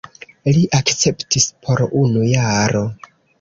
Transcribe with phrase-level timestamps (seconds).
[0.55, 2.83] Li akceptis por unu jaro.